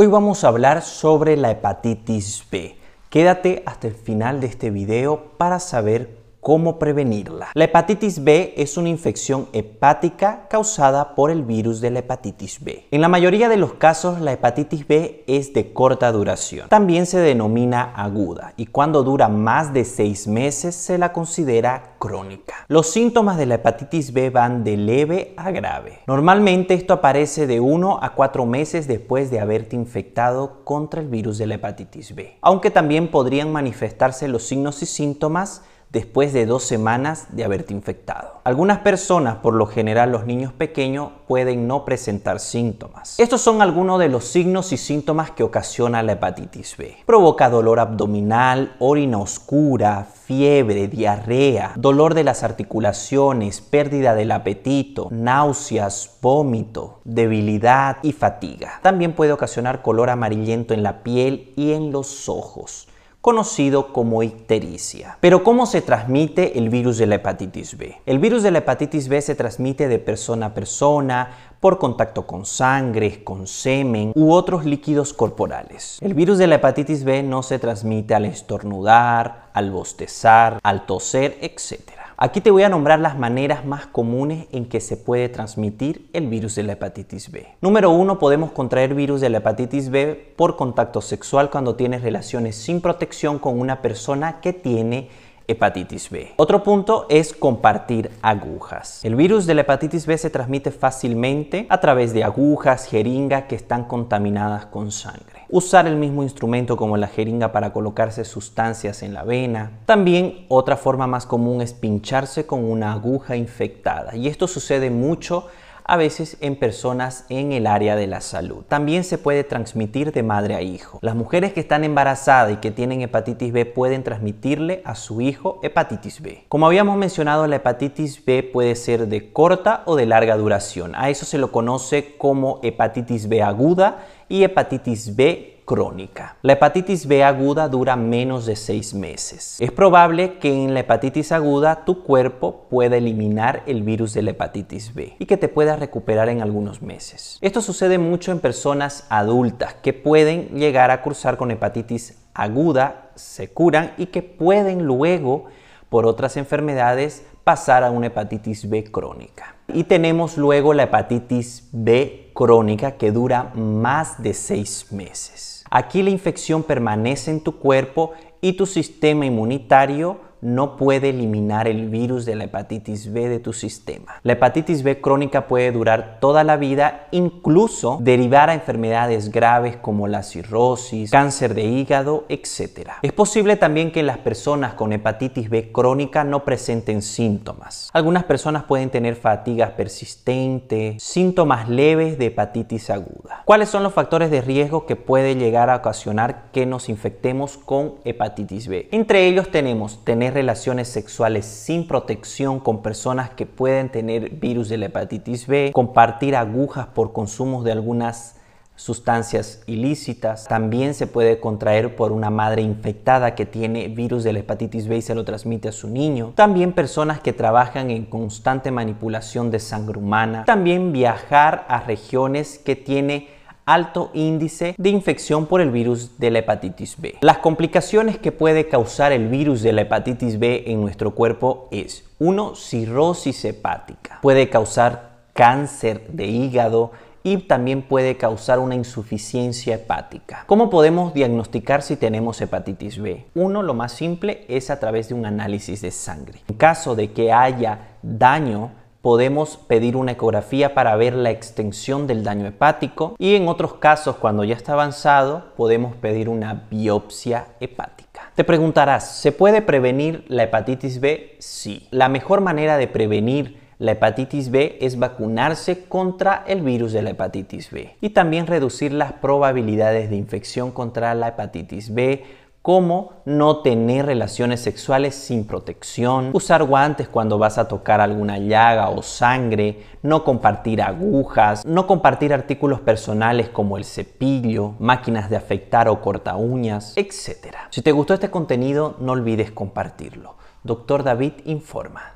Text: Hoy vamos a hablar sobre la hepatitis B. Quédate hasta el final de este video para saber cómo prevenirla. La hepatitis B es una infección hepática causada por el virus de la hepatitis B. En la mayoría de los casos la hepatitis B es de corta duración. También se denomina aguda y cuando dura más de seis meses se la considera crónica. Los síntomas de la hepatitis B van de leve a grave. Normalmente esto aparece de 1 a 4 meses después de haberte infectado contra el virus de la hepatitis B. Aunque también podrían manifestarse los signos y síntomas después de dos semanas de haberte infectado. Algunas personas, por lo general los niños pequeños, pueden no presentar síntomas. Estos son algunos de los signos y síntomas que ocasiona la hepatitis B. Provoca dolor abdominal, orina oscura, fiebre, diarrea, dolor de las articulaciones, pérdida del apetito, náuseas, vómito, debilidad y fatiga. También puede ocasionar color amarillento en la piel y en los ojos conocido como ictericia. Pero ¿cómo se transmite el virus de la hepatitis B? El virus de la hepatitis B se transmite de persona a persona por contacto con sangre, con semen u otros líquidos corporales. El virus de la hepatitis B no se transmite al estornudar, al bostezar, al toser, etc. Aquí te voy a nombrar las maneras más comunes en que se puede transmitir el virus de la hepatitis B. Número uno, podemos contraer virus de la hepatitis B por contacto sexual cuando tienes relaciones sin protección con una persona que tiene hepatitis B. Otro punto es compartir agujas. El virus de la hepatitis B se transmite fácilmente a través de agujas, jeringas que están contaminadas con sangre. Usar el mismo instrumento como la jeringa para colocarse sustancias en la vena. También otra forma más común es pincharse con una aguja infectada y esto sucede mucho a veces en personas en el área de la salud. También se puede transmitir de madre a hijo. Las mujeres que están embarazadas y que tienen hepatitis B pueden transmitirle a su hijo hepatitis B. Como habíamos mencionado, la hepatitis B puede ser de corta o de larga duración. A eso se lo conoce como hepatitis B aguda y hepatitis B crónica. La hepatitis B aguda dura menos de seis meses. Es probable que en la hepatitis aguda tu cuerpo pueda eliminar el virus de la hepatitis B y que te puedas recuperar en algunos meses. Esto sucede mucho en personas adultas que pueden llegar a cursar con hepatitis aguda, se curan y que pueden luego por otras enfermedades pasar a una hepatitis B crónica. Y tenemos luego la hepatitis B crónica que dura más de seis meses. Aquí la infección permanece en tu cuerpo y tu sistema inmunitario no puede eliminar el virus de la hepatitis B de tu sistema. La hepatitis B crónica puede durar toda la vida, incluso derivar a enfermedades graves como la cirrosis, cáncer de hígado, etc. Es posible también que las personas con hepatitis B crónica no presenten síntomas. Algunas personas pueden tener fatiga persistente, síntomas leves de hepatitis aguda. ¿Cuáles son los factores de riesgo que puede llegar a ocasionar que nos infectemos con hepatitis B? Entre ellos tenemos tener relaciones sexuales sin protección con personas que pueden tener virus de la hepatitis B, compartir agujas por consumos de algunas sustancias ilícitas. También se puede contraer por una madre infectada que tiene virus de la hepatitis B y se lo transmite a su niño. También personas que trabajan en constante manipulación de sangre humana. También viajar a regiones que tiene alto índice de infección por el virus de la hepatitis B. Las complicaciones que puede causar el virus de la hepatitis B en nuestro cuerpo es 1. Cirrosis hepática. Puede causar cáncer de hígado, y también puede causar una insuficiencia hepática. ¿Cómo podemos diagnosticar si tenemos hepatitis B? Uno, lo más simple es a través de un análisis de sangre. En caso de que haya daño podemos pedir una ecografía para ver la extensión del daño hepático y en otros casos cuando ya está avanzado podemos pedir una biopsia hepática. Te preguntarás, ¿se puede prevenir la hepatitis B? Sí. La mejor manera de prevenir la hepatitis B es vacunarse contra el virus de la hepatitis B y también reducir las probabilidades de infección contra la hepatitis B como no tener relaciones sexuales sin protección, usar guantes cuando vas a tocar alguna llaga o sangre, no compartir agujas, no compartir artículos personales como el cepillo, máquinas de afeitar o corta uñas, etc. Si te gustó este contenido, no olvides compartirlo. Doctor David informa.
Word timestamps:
Hoy 0.00 0.06
vamos 0.06 0.44
a 0.44 0.48
hablar 0.48 0.82
sobre 0.82 1.36
la 1.36 1.50
hepatitis 1.50 2.44
B. 2.52 2.78
Quédate 3.10 3.64
hasta 3.66 3.88
el 3.88 3.94
final 3.94 4.40
de 4.40 4.46
este 4.46 4.70
video 4.70 5.32
para 5.38 5.58
saber 5.58 6.17
cómo 6.48 6.78
prevenirla. 6.78 7.48
La 7.52 7.64
hepatitis 7.64 8.24
B 8.24 8.54
es 8.56 8.78
una 8.78 8.88
infección 8.88 9.50
hepática 9.52 10.46
causada 10.48 11.14
por 11.14 11.30
el 11.30 11.42
virus 11.42 11.82
de 11.82 11.90
la 11.90 11.98
hepatitis 11.98 12.64
B. 12.64 12.86
En 12.90 13.02
la 13.02 13.08
mayoría 13.08 13.50
de 13.50 13.58
los 13.58 13.74
casos 13.74 14.18
la 14.22 14.32
hepatitis 14.32 14.88
B 14.88 15.24
es 15.26 15.52
de 15.52 15.74
corta 15.74 16.10
duración. 16.10 16.70
También 16.70 17.04
se 17.04 17.18
denomina 17.18 17.92
aguda 17.94 18.54
y 18.56 18.64
cuando 18.64 19.02
dura 19.02 19.28
más 19.28 19.74
de 19.74 19.84
seis 19.84 20.26
meses 20.26 20.74
se 20.74 20.96
la 20.96 21.12
considera 21.12 21.96
crónica. 21.98 22.64
Los 22.68 22.90
síntomas 22.90 23.36
de 23.36 23.44
la 23.44 23.56
hepatitis 23.56 24.14
B 24.14 24.30
van 24.30 24.64
de 24.64 24.78
leve 24.78 25.34
a 25.36 25.50
grave. 25.50 25.98
Normalmente 26.06 26.72
esto 26.72 26.94
aparece 26.94 27.46
de 27.46 27.60
1 27.60 27.98
a 28.02 28.14
4 28.14 28.46
meses 28.46 28.88
después 28.88 29.30
de 29.30 29.40
haberte 29.40 29.76
infectado 29.76 30.64
contra 30.64 31.02
el 31.02 31.08
virus 31.08 31.36
de 31.36 31.46
la 31.46 31.56
hepatitis 31.56 32.14
B. 32.14 32.38
Aunque 32.40 32.70
también 32.70 33.10
podrían 33.10 33.52
manifestarse 33.52 34.28
los 34.28 34.44
signos 34.44 34.82
y 34.82 34.86
síntomas 34.86 35.60
después 35.90 36.32
de 36.32 36.46
dos 36.46 36.64
semanas 36.64 37.28
de 37.30 37.44
haberte 37.44 37.72
infectado. 37.72 38.40
Algunas 38.44 38.78
personas, 38.78 39.36
por 39.36 39.54
lo 39.54 39.66
general 39.66 40.12
los 40.12 40.26
niños 40.26 40.52
pequeños, 40.52 41.10
pueden 41.26 41.66
no 41.66 41.84
presentar 41.84 42.40
síntomas. 42.40 43.18
Estos 43.18 43.40
son 43.40 43.62
algunos 43.62 43.98
de 43.98 44.08
los 44.08 44.24
signos 44.24 44.72
y 44.72 44.76
síntomas 44.76 45.30
que 45.30 45.42
ocasiona 45.42 46.02
la 46.02 46.12
hepatitis 46.12 46.76
B. 46.76 46.96
Provoca 47.06 47.50
dolor 47.50 47.80
abdominal, 47.80 48.76
orina 48.78 49.18
oscura, 49.18 50.06
fiebre, 50.24 50.88
diarrea, 50.88 51.72
dolor 51.76 52.14
de 52.14 52.24
las 52.24 52.42
articulaciones, 52.42 53.60
pérdida 53.60 54.14
del 54.14 54.32
apetito, 54.32 55.08
náuseas, 55.10 56.18
vómito, 56.20 57.00
debilidad 57.04 57.98
y 58.02 58.12
fatiga. 58.12 58.80
También 58.82 59.12
puede 59.12 59.32
ocasionar 59.32 59.82
color 59.82 60.10
amarillento 60.10 60.74
en 60.74 60.82
la 60.82 61.02
piel 61.02 61.52
y 61.56 61.72
en 61.72 61.92
los 61.92 62.28
ojos 62.28 62.87
conocido 63.20 63.92
como 63.92 64.22
ictericia. 64.22 65.18
Pero 65.20 65.42
¿cómo 65.42 65.66
se 65.66 65.82
transmite 65.82 66.58
el 66.58 66.68
virus 66.68 66.98
de 66.98 67.06
la 67.06 67.16
hepatitis 67.16 67.76
B? 67.76 67.96
El 68.06 68.18
virus 68.18 68.42
de 68.42 68.50
la 68.50 68.58
hepatitis 68.58 69.08
B 69.08 69.20
se 69.20 69.34
transmite 69.34 69.88
de 69.88 69.98
persona 69.98 70.46
a 70.46 70.54
persona 70.54 71.30
por 71.60 71.78
contacto 71.78 72.26
con 72.26 72.46
sangre, 72.46 73.24
con 73.24 73.46
semen 73.46 74.12
u 74.14 74.32
otros 74.32 74.64
líquidos 74.64 75.12
corporales. 75.12 75.98
El 76.00 76.14
virus 76.14 76.38
de 76.38 76.46
la 76.46 76.56
hepatitis 76.56 77.04
B 77.04 77.22
no 77.22 77.42
se 77.42 77.58
transmite 77.58 78.14
al 78.14 78.26
estornudar, 78.26 79.48
al 79.52 79.70
bostezar, 79.70 80.60
al 80.62 80.86
toser, 80.86 81.38
etc. 81.40 81.97
Aquí 82.20 82.40
te 82.40 82.50
voy 82.50 82.64
a 82.64 82.68
nombrar 82.68 82.98
las 82.98 83.16
maneras 83.16 83.64
más 83.64 83.86
comunes 83.86 84.48
en 84.50 84.64
que 84.64 84.80
se 84.80 84.96
puede 84.96 85.28
transmitir 85.28 86.10
el 86.12 86.26
virus 86.26 86.56
de 86.56 86.64
la 86.64 86.72
hepatitis 86.72 87.30
B. 87.30 87.46
Número 87.60 87.92
uno, 87.92 88.18
podemos 88.18 88.50
contraer 88.50 88.92
virus 88.92 89.20
de 89.20 89.30
la 89.30 89.38
hepatitis 89.38 89.88
B 89.88 90.34
por 90.34 90.56
contacto 90.56 91.00
sexual 91.00 91.48
cuando 91.48 91.76
tienes 91.76 92.02
relaciones 92.02 92.56
sin 92.56 92.80
protección 92.80 93.38
con 93.38 93.60
una 93.60 93.82
persona 93.82 94.40
que 94.40 94.52
tiene 94.52 95.10
hepatitis 95.46 96.10
B. 96.10 96.32
Otro 96.38 96.64
punto 96.64 97.06
es 97.08 97.32
compartir 97.32 98.10
agujas. 98.20 99.04
El 99.04 99.14
virus 99.14 99.46
de 99.46 99.54
la 99.54 99.60
hepatitis 99.60 100.04
B 100.04 100.18
se 100.18 100.28
transmite 100.28 100.72
fácilmente 100.72 101.66
a 101.68 101.78
través 101.78 102.12
de 102.12 102.24
agujas, 102.24 102.86
jeringas 102.86 103.44
que 103.44 103.54
están 103.54 103.84
contaminadas 103.84 104.66
con 104.66 104.90
sangre. 104.90 105.37
Usar 105.50 105.86
el 105.86 105.96
mismo 105.96 106.22
instrumento 106.22 106.76
como 106.76 106.98
la 106.98 107.06
jeringa 107.06 107.52
para 107.52 107.72
colocarse 107.72 108.26
sustancias 108.26 109.02
en 109.02 109.14
la 109.14 109.22
vena. 109.22 109.78
También 109.86 110.44
otra 110.48 110.76
forma 110.76 111.06
más 111.06 111.24
común 111.24 111.62
es 111.62 111.72
pincharse 111.72 112.44
con 112.44 112.64
una 112.64 112.92
aguja 112.92 113.34
infectada 113.34 114.14
y 114.14 114.28
esto 114.28 114.46
sucede 114.46 114.90
mucho 114.90 115.46
a 115.88 115.96
veces 115.96 116.36
en 116.42 116.56
personas 116.56 117.24
en 117.30 117.52
el 117.52 117.66
área 117.66 117.96
de 117.96 118.06
la 118.06 118.20
salud. 118.20 118.62
También 118.68 119.04
se 119.04 119.16
puede 119.16 119.42
transmitir 119.42 120.12
de 120.12 120.22
madre 120.22 120.54
a 120.54 120.60
hijo. 120.60 120.98
Las 121.00 121.14
mujeres 121.14 121.54
que 121.54 121.60
están 121.60 121.82
embarazadas 121.82 122.52
y 122.52 122.56
que 122.56 122.70
tienen 122.70 123.00
hepatitis 123.00 123.50
B 123.50 123.64
pueden 123.64 124.04
transmitirle 124.04 124.82
a 124.84 124.94
su 124.94 125.22
hijo 125.22 125.60
hepatitis 125.62 126.20
B. 126.20 126.44
Como 126.48 126.66
habíamos 126.66 126.98
mencionado, 126.98 127.46
la 127.46 127.56
hepatitis 127.56 128.22
B 128.22 128.42
puede 128.42 128.76
ser 128.76 129.08
de 129.08 129.32
corta 129.32 129.82
o 129.86 129.96
de 129.96 130.04
larga 130.04 130.36
duración. 130.36 130.94
A 130.94 131.08
eso 131.08 131.24
se 131.24 131.38
lo 131.38 131.50
conoce 131.52 132.18
como 132.18 132.60
hepatitis 132.62 133.26
B 133.30 133.42
aguda 133.42 134.04
y 134.28 134.44
hepatitis 134.44 135.16
B 135.16 135.58
crónica. 135.68 136.38
La 136.40 136.54
hepatitis 136.54 137.06
B 137.06 137.22
aguda 137.22 137.68
dura 137.68 137.94
menos 137.94 138.46
de 138.46 138.56
seis 138.56 138.94
meses. 138.94 139.56
Es 139.60 139.70
probable 139.70 140.38
que 140.38 140.50
en 140.50 140.72
la 140.72 140.80
hepatitis 140.80 141.30
aguda 141.30 141.84
tu 141.84 142.04
cuerpo 142.04 142.66
pueda 142.70 142.96
eliminar 142.96 143.62
el 143.66 143.82
virus 143.82 144.14
de 144.14 144.22
la 144.22 144.30
hepatitis 144.30 144.94
B 144.94 145.16
y 145.18 145.26
que 145.26 145.36
te 145.36 145.48
puedas 145.48 145.78
recuperar 145.78 146.30
en 146.30 146.40
algunos 146.40 146.80
meses. 146.80 147.36
Esto 147.42 147.60
sucede 147.60 147.98
mucho 147.98 148.32
en 148.32 148.40
personas 148.40 149.04
adultas 149.10 149.74
que 149.74 149.92
pueden 149.92 150.58
llegar 150.58 150.90
a 150.90 151.02
cursar 151.02 151.36
con 151.36 151.50
hepatitis 151.50 152.16
aguda, 152.32 153.10
se 153.14 153.48
curan 153.50 153.92
y 153.98 154.06
que 154.06 154.22
pueden 154.22 154.84
luego 154.84 155.48
por 155.88 156.06
otras 156.06 156.36
enfermedades 156.36 157.24
pasar 157.44 157.84
a 157.84 157.90
una 157.90 158.08
hepatitis 158.08 158.68
B 158.68 158.84
crónica. 158.84 159.56
Y 159.72 159.84
tenemos 159.84 160.36
luego 160.36 160.74
la 160.74 160.84
hepatitis 160.84 161.68
B 161.72 162.30
crónica 162.34 162.92
que 162.92 163.10
dura 163.10 163.52
más 163.54 164.22
de 164.22 164.34
seis 164.34 164.92
meses. 164.92 165.64
Aquí 165.70 166.02
la 166.02 166.10
infección 166.10 166.62
permanece 166.62 167.30
en 167.30 167.40
tu 167.40 167.58
cuerpo 167.58 168.12
y 168.40 168.54
tu 168.54 168.66
sistema 168.66 169.26
inmunitario 169.26 170.27
no 170.40 170.76
puede 170.76 171.10
eliminar 171.10 171.68
el 171.68 171.88
virus 171.88 172.24
de 172.24 172.36
la 172.36 172.44
hepatitis 172.44 173.12
B 173.12 173.28
de 173.28 173.38
tu 173.38 173.52
sistema. 173.52 174.16
La 174.22 174.34
hepatitis 174.34 174.82
B 174.82 175.00
crónica 175.00 175.46
puede 175.46 175.72
durar 175.72 176.18
toda 176.20 176.44
la 176.44 176.56
vida, 176.56 177.08
incluso 177.10 177.98
derivar 178.00 178.50
a 178.50 178.54
enfermedades 178.54 179.30
graves 179.30 179.76
como 179.76 180.08
la 180.08 180.22
cirrosis, 180.22 181.10
cáncer 181.10 181.54
de 181.54 181.64
hígado, 181.64 182.24
etc. 182.28 182.90
Es 183.02 183.12
posible 183.12 183.56
también 183.56 183.92
que 183.92 184.02
las 184.02 184.18
personas 184.18 184.74
con 184.74 184.92
hepatitis 184.92 185.50
B 185.50 185.72
crónica 185.72 186.24
no 186.24 186.44
presenten 186.44 187.02
síntomas. 187.02 187.90
Algunas 187.92 188.24
personas 188.24 188.64
pueden 188.64 188.90
tener 188.90 189.16
fatiga 189.16 189.76
persistente, 189.76 190.96
síntomas 190.98 191.68
leves 191.68 192.18
de 192.18 192.26
hepatitis 192.26 192.90
aguda. 192.90 193.27
¿Cuáles 193.48 193.70
son 193.70 193.82
los 193.82 193.94
factores 193.94 194.30
de 194.30 194.42
riesgo 194.42 194.84
que 194.84 194.94
puede 194.94 195.34
llegar 195.34 195.70
a 195.70 195.76
ocasionar 195.76 196.50
que 196.52 196.66
nos 196.66 196.90
infectemos 196.90 197.56
con 197.56 197.94
hepatitis 198.04 198.68
B? 198.68 198.90
Entre 198.92 199.26
ellos 199.26 199.50
tenemos 199.50 200.04
tener 200.04 200.34
relaciones 200.34 200.88
sexuales 200.88 201.46
sin 201.46 201.88
protección 201.88 202.60
con 202.60 202.82
personas 202.82 203.30
que 203.30 203.46
pueden 203.46 203.88
tener 203.88 204.28
virus 204.32 204.68
de 204.68 204.76
la 204.76 204.86
hepatitis 204.86 205.46
B, 205.46 205.70
compartir 205.72 206.36
agujas 206.36 206.88
por 206.88 207.14
consumos 207.14 207.64
de 207.64 207.72
algunas 207.72 208.36
sustancias 208.76 209.62
ilícitas. 209.66 210.46
También 210.46 210.92
se 210.92 211.06
puede 211.06 211.40
contraer 211.40 211.96
por 211.96 212.12
una 212.12 212.28
madre 212.28 212.60
infectada 212.60 213.34
que 213.34 213.46
tiene 213.46 213.88
virus 213.88 214.24
de 214.24 214.34
la 214.34 214.40
hepatitis 214.40 214.86
B 214.88 214.98
y 214.98 215.02
se 215.02 215.14
lo 215.14 215.24
transmite 215.24 215.70
a 215.70 215.72
su 215.72 215.88
niño. 215.88 216.34
También 216.34 216.74
personas 216.74 217.20
que 217.20 217.32
trabajan 217.32 217.90
en 217.90 218.04
constante 218.04 218.70
manipulación 218.70 219.50
de 219.50 219.58
sangre 219.58 219.98
humana. 219.98 220.44
También 220.44 220.92
viajar 220.92 221.64
a 221.70 221.80
regiones 221.80 222.58
que 222.58 222.76
tiene 222.76 223.37
alto 223.68 224.10
índice 224.14 224.74
de 224.78 224.88
infección 224.88 225.46
por 225.46 225.60
el 225.60 225.70
virus 225.70 226.18
de 226.18 226.30
la 226.30 226.38
hepatitis 226.38 226.96
B. 226.98 227.16
Las 227.20 227.38
complicaciones 227.38 228.18
que 228.18 228.32
puede 228.32 228.66
causar 228.68 229.12
el 229.12 229.28
virus 229.28 229.60
de 229.60 229.72
la 229.74 229.82
hepatitis 229.82 230.38
B 230.38 230.64
en 230.66 230.80
nuestro 230.80 231.14
cuerpo 231.14 231.68
es 231.70 232.04
1. 232.18 232.54
Cirrosis 232.54 233.44
hepática. 233.44 234.20
Puede 234.22 234.48
causar 234.48 235.18
cáncer 235.34 236.08
de 236.08 236.26
hígado, 236.26 236.92
y 237.22 237.36
también 237.38 237.82
puede 237.82 238.16
causar 238.16 238.58
una 238.58 238.74
insuficiencia 238.74 239.74
hepática. 239.74 240.44
¿Cómo 240.46 240.70
podemos 240.70 241.12
diagnosticar 241.12 241.82
si 241.82 241.96
tenemos 241.96 242.40
hepatitis 242.40 242.98
B? 242.98 243.26
Uno, 243.34 243.62
lo 243.62 243.74
más 243.74 243.92
simple 243.92 244.44
es 244.48 244.70
a 244.70 244.80
través 244.80 245.08
de 245.08 245.14
un 245.14 245.26
análisis 245.26 245.82
de 245.82 245.90
sangre. 245.90 246.40
En 246.48 246.56
caso 246.56 246.94
de 246.94 247.12
que 247.12 247.32
haya 247.32 247.96
daño 248.02 248.70
podemos 249.08 249.56
pedir 249.56 249.96
una 249.96 250.12
ecografía 250.12 250.74
para 250.74 250.94
ver 250.94 251.14
la 251.14 251.30
extensión 251.30 252.06
del 252.06 252.24
daño 252.24 252.46
hepático 252.46 253.16
y 253.18 253.36
en 253.36 253.48
otros 253.48 253.72
casos 253.72 254.16
cuando 254.16 254.44
ya 254.44 254.54
está 254.54 254.74
avanzado 254.74 255.54
podemos 255.56 255.96
pedir 255.96 256.28
una 256.28 256.66
biopsia 256.70 257.46
hepática. 257.58 258.30
Te 258.34 258.44
preguntarás, 258.44 259.10
¿se 259.10 259.32
puede 259.32 259.62
prevenir 259.62 260.26
la 260.28 260.42
hepatitis 260.42 261.00
B? 261.00 261.36
Sí. 261.38 261.88
La 261.90 262.10
mejor 262.10 262.42
manera 262.42 262.76
de 262.76 262.86
prevenir 262.86 263.58
la 263.78 263.92
hepatitis 263.92 264.50
B 264.50 264.76
es 264.80 264.98
vacunarse 264.98 265.84
contra 265.84 266.44
el 266.46 266.62
virus 266.62 266.92
de 266.92 267.00
la 267.00 267.10
hepatitis 267.10 267.70
B 267.70 267.96
y 268.00 268.10
también 268.10 268.46
reducir 268.46 268.92
las 268.92 269.12
probabilidades 269.12 270.10
de 270.10 270.16
infección 270.16 270.72
contra 270.72 271.14
la 271.14 271.28
hepatitis 271.28 271.94
B 271.94 272.24
como 272.62 273.22
no 273.24 273.58
tener 273.58 274.06
relaciones 274.06 274.60
sexuales 274.60 275.14
sin 275.14 275.46
protección, 275.46 276.30
usar 276.32 276.64
guantes 276.64 277.08
cuando 277.08 277.38
vas 277.38 277.58
a 277.58 277.68
tocar 277.68 278.00
alguna 278.00 278.38
llaga 278.38 278.90
o 278.90 279.02
sangre, 279.02 279.84
no 280.02 280.24
compartir 280.24 280.82
agujas, 280.82 281.64
no 281.64 281.86
compartir 281.86 282.34
artículos 282.34 282.80
personales 282.80 283.48
como 283.48 283.78
el 283.78 283.84
cepillo, 283.84 284.74
máquinas 284.78 285.30
de 285.30 285.36
afeitar 285.36 285.88
o 285.88 286.00
corta 286.00 286.36
uñas, 286.36 286.94
etc. 286.96 287.54
Si 287.70 287.82
te 287.82 287.92
gustó 287.92 288.14
este 288.14 288.30
contenido, 288.30 288.96
no 289.00 289.12
olvides 289.12 289.50
compartirlo. 289.50 290.36
Doctor 290.62 291.04
David 291.04 291.32
informa. 291.44 292.02